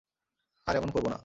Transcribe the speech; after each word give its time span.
আর 0.67 0.75
এমন 0.75 0.89
করবো 0.91 1.09
না। 1.09 1.19